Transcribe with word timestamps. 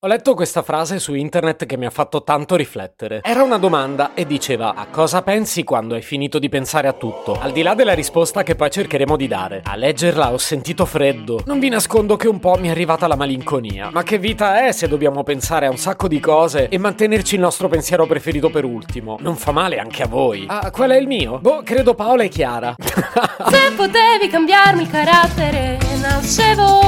Ho 0.00 0.06
letto 0.06 0.34
questa 0.34 0.62
frase 0.62 1.00
su 1.00 1.14
internet 1.14 1.66
che 1.66 1.76
mi 1.76 1.84
ha 1.84 1.90
fatto 1.90 2.22
tanto 2.22 2.54
riflettere. 2.54 3.18
Era 3.24 3.42
una 3.42 3.58
domanda 3.58 4.14
e 4.14 4.26
diceva 4.26 4.74
a 4.76 4.86
cosa 4.86 5.22
pensi 5.22 5.64
quando 5.64 5.96
hai 5.96 6.02
finito 6.02 6.38
di 6.38 6.48
pensare 6.48 6.86
a 6.86 6.92
tutto? 6.92 7.36
Al 7.36 7.50
di 7.50 7.62
là 7.62 7.74
della 7.74 7.94
risposta 7.94 8.44
che 8.44 8.54
poi 8.54 8.70
cercheremo 8.70 9.16
di 9.16 9.26
dare. 9.26 9.60
A 9.64 9.74
leggerla 9.74 10.32
ho 10.32 10.38
sentito 10.38 10.86
freddo. 10.86 11.40
Non 11.46 11.58
vi 11.58 11.68
nascondo 11.68 12.14
che 12.14 12.28
un 12.28 12.38
po' 12.38 12.56
mi 12.60 12.68
è 12.68 12.70
arrivata 12.70 13.08
la 13.08 13.16
malinconia. 13.16 13.90
Ma 13.92 14.04
che 14.04 14.18
vita 14.18 14.64
è 14.64 14.70
se 14.70 14.86
dobbiamo 14.86 15.24
pensare 15.24 15.66
a 15.66 15.70
un 15.70 15.78
sacco 15.78 16.06
di 16.06 16.20
cose 16.20 16.68
e 16.68 16.78
mantenerci 16.78 17.34
il 17.34 17.40
nostro 17.40 17.66
pensiero 17.66 18.06
preferito 18.06 18.50
per 18.50 18.64
ultimo? 18.64 19.16
Non 19.18 19.34
fa 19.34 19.50
male 19.50 19.80
anche 19.80 20.04
a 20.04 20.06
voi. 20.06 20.44
Ah, 20.46 20.70
qual 20.70 20.90
è 20.90 20.96
il 20.96 21.08
mio? 21.08 21.40
Boh, 21.40 21.62
credo 21.64 21.94
Paola 21.94 22.22
e 22.22 22.28
Chiara. 22.28 22.76
se 22.78 23.72
potevi 23.74 24.28
cambiarmi 24.30 24.82
il 24.82 24.90
carattere, 24.90 25.76
nascevo 26.00 26.87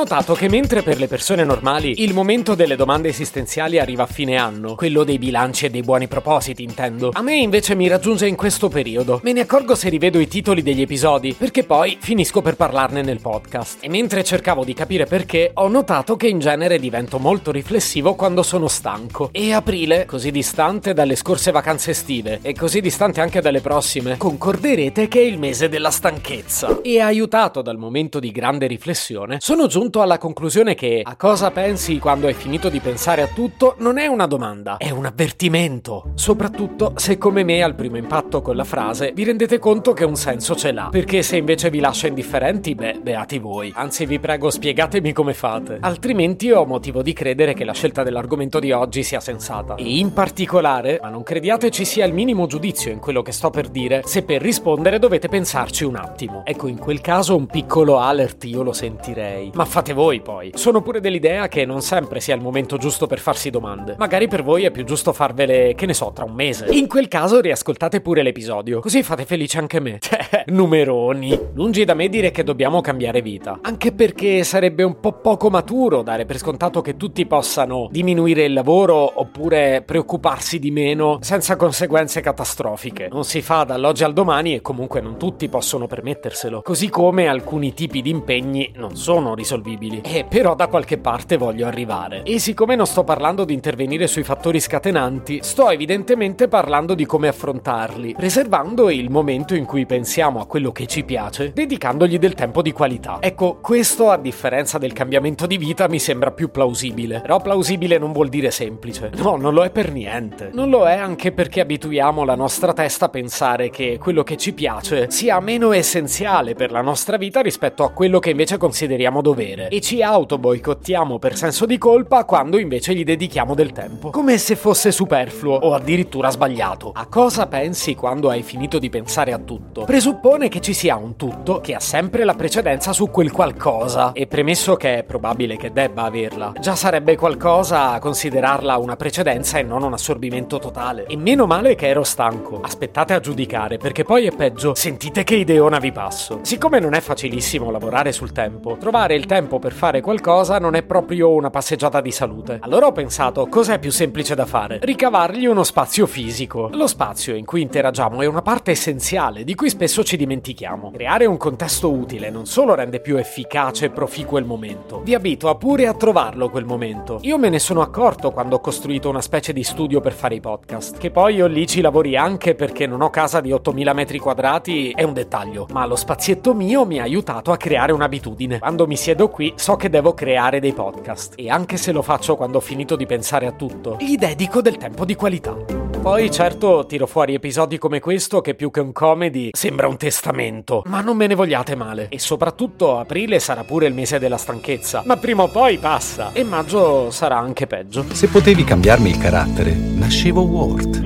Notato 0.00 0.32
che 0.32 0.48
mentre 0.48 0.80
per 0.80 0.98
le 0.98 1.08
persone 1.08 1.44
normali 1.44 2.02
il 2.02 2.14
momento 2.14 2.54
delle 2.54 2.74
domande 2.74 3.10
esistenziali 3.10 3.78
arriva 3.78 4.04
a 4.04 4.06
fine 4.06 4.36
anno, 4.36 4.74
quello 4.74 5.04
dei 5.04 5.18
bilanci 5.18 5.66
e 5.66 5.70
dei 5.70 5.82
buoni 5.82 6.08
propositi 6.08 6.62
intendo, 6.62 7.10
a 7.12 7.20
me 7.20 7.36
invece 7.36 7.74
mi 7.74 7.86
raggiunge 7.86 8.26
in 8.26 8.34
questo 8.34 8.70
periodo. 8.70 9.20
Me 9.22 9.34
ne 9.34 9.40
accorgo 9.40 9.74
se 9.74 9.90
rivedo 9.90 10.18
i 10.18 10.26
titoli 10.26 10.62
degli 10.62 10.80
episodi, 10.80 11.34
perché 11.34 11.64
poi 11.64 11.98
finisco 12.00 12.40
per 12.40 12.56
parlarne 12.56 13.02
nel 13.02 13.20
podcast. 13.20 13.76
E 13.82 13.90
mentre 13.90 14.24
cercavo 14.24 14.64
di 14.64 14.72
capire 14.72 15.04
perché, 15.04 15.50
ho 15.52 15.68
notato 15.68 16.16
che 16.16 16.28
in 16.28 16.38
genere 16.38 16.78
divento 16.78 17.18
molto 17.18 17.50
riflessivo 17.50 18.14
quando 18.14 18.42
sono 18.42 18.68
stanco. 18.68 19.28
E 19.32 19.52
aprile, 19.52 20.06
così 20.06 20.30
distante 20.30 20.94
dalle 20.94 21.14
scorse 21.14 21.50
vacanze 21.50 21.90
estive 21.90 22.38
e 22.40 22.54
così 22.54 22.80
distante 22.80 23.20
anche 23.20 23.42
dalle 23.42 23.60
prossime, 23.60 24.16
concorderete 24.16 25.08
che 25.08 25.20
è 25.20 25.24
il 25.24 25.38
mese 25.38 25.68
della 25.68 25.90
stanchezza. 25.90 26.80
E 26.80 27.00
aiutato 27.00 27.60
dal 27.60 27.76
momento 27.76 28.18
di 28.18 28.32
grande 28.32 28.66
riflessione, 28.66 29.36
sono 29.40 29.66
giunto 29.66 29.88
giunto 29.90 30.02
alla 30.02 30.18
conclusione 30.18 30.74
che 30.76 31.02
a 31.04 31.16
cosa 31.16 31.50
pensi 31.50 31.98
quando 31.98 32.28
hai 32.28 32.34
finito 32.34 32.68
di 32.68 32.78
pensare 32.78 33.22
a 33.22 33.26
tutto 33.26 33.74
non 33.78 33.98
è 33.98 34.06
una 34.06 34.26
domanda, 34.26 34.76
è 34.76 34.90
un 34.90 35.04
avvertimento. 35.04 36.12
Soprattutto 36.14 36.92
se 36.94 37.18
come 37.18 37.42
me 37.42 37.60
al 37.60 37.74
primo 37.74 37.96
impatto 37.96 38.40
con 38.40 38.54
la 38.54 38.62
frase 38.62 39.10
vi 39.12 39.24
rendete 39.24 39.58
conto 39.58 39.92
che 39.92 40.04
un 40.04 40.14
senso 40.14 40.54
ce 40.54 40.70
l'ha. 40.70 40.90
Perché 40.92 41.22
se 41.22 41.36
invece 41.36 41.70
vi 41.70 41.80
lascia 41.80 42.06
indifferenti, 42.06 42.76
beh, 42.76 43.00
beati 43.02 43.38
voi. 43.38 43.72
Anzi 43.74 44.06
vi 44.06 44.20
prego 44.20 44.48
spiegatemi 44.48 45.12
come 45.12 45.34
fate. 45.34 45.78
Altrimenti 45.80 46.52
ho 46.52 46.64
motivo 46.64 47.02
di 47.02 47.12
credere 47.12 47.52
che 47.54 47.64
la 47.64 47.74
scelta 47.74 48.04
dell'argomento 48.04 48.60
di 48.60 48.70
oggi 48.70 49.02
sia 49.02 49.18
sensata. 49.18 49.74
E 49.74 49.98
in 49.98 50.12
particolare, 50.12 51.00
ma 51.02 51.08
non 51.08 51.24
crediate 51.24 51.70
ci 51.70 51.84
sia 51.84 52.04
il 52.04 52.14
minimo 52.14 52.46
giudizio 52.46 52.92
in 52.92 53.00
quello 53.00 53.22
che 53.22 53.32
sto 53.32 53.50
per 53.50 53.68
dire, 53.68 54.02
se 54.04 54.22
per 54.22 54.40
rispondere 54.40 55.00
dovete 55.00 55.26
pensarci 55.26 55.82
un 55.82 55.96
attimo. 55.96 56.42
Ecco, 56.44 56.68
in 56.68 56.78
quel 56.78 57.00
caso 57.00 57.34
un 57.34 57.46
piccolo 57.46 57.98
alert 57.98 58.44
io 58.44 58.62
lo 58.62 58.72
sentirei. 58.72 59.50
Ma 59.54 59.64
fate 59.80 59.92
voi 59.94 60.20
poi. 60.20 60.50
Sono 60.54 60.82
pure 60.82 61.00
dell'idea 61.00 61.48
che 61.48 61.64
non 61.64 61.80
sempre 61.80 62.20
sia 62.20 62.34
il 62.34 62.42
momento 62.42 62.76
giusto 62.76 63.06
per 63.06 63.18
farsi 63.18 63.48
domande. 63.48 63.94
Magari 63.96 64.28
per 64.28 64.42
voi 64.42 64.64
è 64.64 64.70
più 64.70 64.84
giusto 64.84 65.14
farvele, 65.14 65.74
che 65.74 65.86
ne 65.86 65.94
so, 65.94 66.12
tra 66.14 66.24
un 66.24 66.34
mese. 66.34 66.66
In 66.70 66.86
quel 66.86 67.08
caso 67.08 67.40
riascoltate 67.40 68.02
pure 68.02 68.22
l'episodio, 68.22 68.80
così 68.80 69.02
fate 69.02 69.24
felice 69.24 69.58
anche 69.58 69.80
me. 69.80 69.98
Cioè, 70.10 70.44
numeroni. 70.46 71.38
Lungi 71.54 71.84
da 71.84 71.94
me 71.94 72.08
dire 72.08 72.32
che 72.32 72.42
dobbiamo 72.42 72.80
cambiare 72.80 73.22
vita. 73.22 73.60
Anche 73.62 73.92
perché 73.92 74.42
sarebbe 74.42 74.82
un 74.82 74.98
po' 74.98 75.12
poco 75.12 75.48
maturo 75.48 76.02
dare 76.02 76.24
per 76.24 76.36
scontato 76.36 76.80
che 76.80 76.96
tutti 76.96 77.26
possano 77.26 77.86
diminuire 77.92 78.44
il 78.44 78.52
lavoro 78.52 79.20
oppure 79.20 79.82
preoccuparsi 79.86 80.58
di 80.58 80.72
meno 80.72 81.18
senza 81.20 81.54
conseguenze 81.54 82.20
catastrofiche. 82.20 83.08
Non 83.10 83.24
si 83.24 83.40
fa 83.40 83.62
dall'oggi 83.62 84.02
al 84.02 84.12
domani 84.12 84.56
e 84.56 84.62
comunque 84.62 85.00
non 85.00 85.16
tutti 85.16 85.48
possono 85.48 85.86
permetterselo. 85.86 86.62
Così 86.62 86.88
come 86.88 87.28
alcuni 87.28 87.72
tipi 87.72 88.02
di 88.02 88.10
impegni 88.10 88.72
non 88.74 88.96
sono 88.96 89.34
risolti 89.34 89.69
risolvibili. 89.70 90.00
Eh, 90.02 90.24
però 90.28 90.54
da 90.54 90.66
qualche 90.66 90.98
parte 90.98 91.36
voglio 91.36 91.66
arrivare. 91.66 92.22
E 92.24 92.38
siccome 92.38 92.74
non 92.74 92.86
sto 92.86 93.04
parlando 93.04 93.44
di 93.44 93.54
intervenire 93.54 94.06
sui 94.06 94.22
fattori 94.22 94.60
scatenanti, 94.60 95.40
sto 95.42 95.70
evidentemente 95.70 96.48
parlando 96.48 96.94
di 96.94 97.06
come 97.06 97.28
affrontarli, 97.28 98.14
reservando 98.18 98.90
il 98.90 99.10
momento 99.10 99.54
in 99.54 99.64
cui 99.64 99.86
pensiamo 99.86 100.40
a 100.40 100.46
quello 100.46 100.72
che 100.72 100.86
ci 100.86 101.04
piace, 101.04 101.52
dedicandogli 101.52 102.18
del 102.18 102.34
tempo 102.34 102.62
di 102.62 102.72
qualità. 102.72 103.18
Ecco, 103.20 103.58
questo 103.60 104.10
a 104.10 104.16
differenza 104.16 104.78
del 104.78 104.92
cambiamento 104.92 105.46
di 105.46 105.58
vita 105.58 105.88
mi 105.88 105.98
sembra 105.98 106.30
più 106.30 106.50
plausibile. 106.50 107.20
Però 107.20 107.40
plausibile 107.40 107.98
non 107.98 108.12
vuol 108.12 108.28
dire 108.28 108.50
semplice. 108.50 109.10
No, 109.16 109.36
non 109.36 109.54
lo 109.54 109.62
è 109.62 109.70
per 109.70 109.92
niente. 109.92 110.50
Non 110.52 110.70
lo 110.70 110.86
è 110.86 110.94
anche 110.94 111.32
perché 111.32 111.60
abituiamo 111.60 112.24
la 112.24 112.34
nostra 112.34 112.72
testa 112.72 113.06
a 113.06 113.08
pensare 113.08 113.70
che 113.70 113.98
quello 113.98 114.22
che 114.22 114.36
ci 114.36 114.52
piace 114.52 115.10
sia 115.10 115.38
meno 115.40 115.72
essenziale 115.72 116.54
per 116.54 116.70
la 116.70 116.80
nostra 116.80 117.16
vita 117.16 117.40
rispetto 117.40 117.84
a 117.84 117.90
quello 117.90 118.18
che 118.18 118.30
invece 118.30 118.56
consideriamo 118.56 119.20
dovere 119.20 119.59
dovere 119.60 119.68
e 119.68 119.80
ci 119.80 120.02
auto 120.02 120.38
boicottiamo 120.38 121.18
per 121.18 121.36
senso 121.36 121.66
di 121.66 121.76
colpa 121.76 122.24
quando 122.24 122.58
invece 122.58 122.94
gli 122.94 123.04
dedichiamo 123.04 123.54
del 123.54 123.72
tempo, 123.72 124.10
come 124.10 124.38
se 124.38 124.56
fosse 124.56 124.90
superfluo 124.90 125.54
o 125.54 125.74
addirittura 125.74 126.30
sbagliato. 126.30 126.92
A 126.94 127.06
cosa 127.06 127.46
pensi 127.46 127.94
quando 127.94 128.30
hai 128.30 128.42
finito 128.42 128.78
di 128.78 128.88
pensare 128.88 129.32
a 129.32 129.38
tutto? 129.38 129.84
Presuppone 129.84 130.48
che 130.48 130.60
ci 130.60 130.72
sia 130.72 130.96
un 130.96 131.16
tutto 131.16 131.60
che 131.60 131.74
ha 131.74 131.80
sempre 131.80 132.24
la 132.24 132.34
precedenza 132.34 132.92
su 132.92 133.10
quel 133.10 133.30
qualcosa 133.30 134.12
e 134.12 134.26
premesso 134.26 134.76
che 134.76 134.98
è 134.98 135.02
probabile 135.02 135.56
che 135.56 135.72
debba 135.72 136.04
averla, 136.04 136.52
già 136.58 136.74
sarebbe 136.74 137.16
qualcosa 137.16 137.92
a 137.92 137.98
considerarla 137.98 138.76
una 138.78 138.96
precedenza 138.96 139.58
e 139.58 139.62
non 139.62 139.82
un 139.82 139.92
assorbimento 139.92 140.58
totale. 140.58 141.06
E 141.06 141.16
meno 141.16 141.46
male 141.46 141.74
che 141.74 141.88
ero 141.88 142.04
stanco. 142.04 142.60
Aspettate 142.62 143.14
a 143.14 143.20
giudicare 143.20 143.76
perché 143.76 144.04
poi 144.04 144.26
è 144.26 144.34
peggio. 144.34 144.74
Sentite 144.74 145.24
che 145.24 145.34
ideona 145.34 145.78
vi 145.78 145.92
passo. 145.92 146.40
Siccome 146.42 146.78
non 146.78 146.94
è 146.94 147.00
facilissimo 147.00 147.70
lavorare 147.70 148.12
sul 148.12 148.32
tempo, 148.32 148.76
trovare 148.78 149.14
il 149.14 149.26
tempo 149.26 149.39
per 149.48 149.72
fare 149.72 150.00
qualcosa 150.00 150.58
non 150.58 150.74
è 150.74 150.82
proprio 150.82 151.30
una 151.30 151.50
passeggiata 151.50 152.00
di 152.00 152.10
salute. 152.10 152.58
Allora 152.60 152.86
ho 152.86 152.92
pensato, 152.92 153.46
cos'è 153.46 153.78
più 153.78 153.90
semplice 153.90 154.34
da 154.34 154.44
fare? 154.44 154.78
Ricavargli 154.82 155.46
uno 155.46 155.62
spazio 155.62 156.06
fisico. 156.06 156.68
Lo 156.72 156.86
spazio 156.86 157.34
in 157.34 157.44
cui 157.44 157.62
interagiamo 157.62 158.20
è 158.20 158.26
una 158.26 158.42
parte 158.42 158.72
essenziale 158.72 159.44
di 159.44 159.54
cui 159.54 159.70
spesso 159.70 160.04
ci 160.04 160.16
dimentichiamo. 160.16 160.90
Creare 160.90 161.26
un 161.26 161.36
contesto 161.36 161.90
utile 161.90 162.30
non 162.30 162.46
solo 162.46 162.74
rende 162.74 163.00
più 163.00 163.16
efficace 163.16 163.86
e 163.86 163.90
proficuo 163.90 164.38
il 164.38 164.44
momento, 164.44 165.00
vi 165.00 165.14
abitua 165.14 165.56
pure 165.56 165.86
a 165.86 165.94
trovarlo 165.94 166.50
quel 166.50 166.64
momento. 166.64 167.18
Io 167.22 167.38
me 167.38 167.48
ne 167.48 167.58
sono 167.58 167.80
accorto 167.80 168.30
quando 168.30 168.56
ho 168.56 168.60
costruito 168.60 169.08
una 169.08 169.22
specie 169.22 169.52
di 169.52 169.62
studio 169.62 170.00
per 170.00 170.12
fare 170.12 170.34
i 170.34 170.40
podcast, 170.40 170.98
che 170.98 171.10
poi 171.10 171.36
io 171.36 171.46
lì 171.46 171.66
ci 171.66 171.80
lavori 171.80 172.16
anche 172.16 172.54
perché 172.54 172.86
non 172.86 173.00
ho 173.00 173.10
casa 173.10 173.40
di 173.40 173.52
8000 173.52 173.92
metri 173.92 174.18
quadrati, 174.18 174.90
è 174.90 175.02
un 175.02 175.14
dettaglio, 175.14 175.66
ma 175.72 175.86
lo 175.86 175.96
spazietto 175.96 176.54
mio 176.54 176.84
mi 176.84 176.98
ha 176.98 177.04
aiutato 177.04 177.52
a 177.52 177.56
creare 177.56 177.92
un'abitudine. 177.92 178.58
Quando 178.58 178.86
mi 178.86 178.96
siedo 178.96 179.28
qui 179.30 179.54
so 179.56 179.76
che 179.76 179.88
devo 179.88 180.12
creare 180.12 180.60
dei 180.60 180.72
podcast 180.72 181.34
e 181.36 181.48
anche 181.48 181.76
se 181.76 181.92
lo 181.92 182.02
faccio 182.02 182.36
quando 182.36 182.58
ho 182.58 182.60
finito 182.60 182.96
di 182.96 183.06
pensare 183.06 183.46
a 183.46 183.52
tutto, 183.52 183.96
gli 183.98 184.16
dedico 184.16 184.60
del 184.60 184.76
tempo 184.76 185.04
di 185.04 185.14
qualità. 185.14 185.56
Poi 186.00 186.30
certo 186.30 186.86
tiro 186.86 187.06
fuori 187.06 187.34
episodi 187.34 187.78
come 187.78 188.00
questo 188.00 188.40
che 188.40 188.54
più 188.54 188.70
che 188.70 188.80
un 188.80 188.92
comedy 188.92 189.50
sembra 189.52 189.86
un 189.86 189.96
testamento, 189.96 190.82
ma 190.86 191.00
non 191.00 191.16
me 191.16 191.26
ne 191.26 191.34
vogliate 191.34 191.74
male. 191.74 192.08
E 192.08 192.18
soprattutto 192.18 192.98
aprile 192.98 193.38
sarà 193.38 193.64
pure 193.64 193.86
il 193.86 193.94
mese 193.94 194.18
della 194.18 194.38
stanchezza, 194.38 195.02
ma 195.04 195.16
prima 195.16 195.42
o 195.42 195.48
poi 195.48 195.78
passa 195.78 196.32
e 196.32 196.42
maggio 196.42 197.10
sarà 197.10 197.38
anche 197.38 197.66
peggio. 197.66 198.04
Se 198.12 198.28
potevi 198.28 198.64
cambiarmi 198.64 199.10
il 199.10 199.18
carattere, 199.18 199.72
nascevo 199.72 200.42
Ward. 200.42 201.02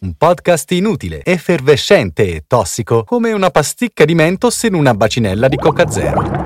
Un 0.00 0.14
podcast 0.14 0.70
inutile, 0.72 1.22
effervescente 1.24 2.34
e 2.34 2.44
tossico, 2.46 3.04
come 3.04 3.32
una 3.32 3.50
pasticca 3.50 4.04
di 4.04 4.14
mentos 4.14 4.62
in 4.64 4.74
una 4.74 4.94
bacinella 4.94 5.48
di 5.48 5.56
Coca 5.56 5.88
Zero. 5.88 6.45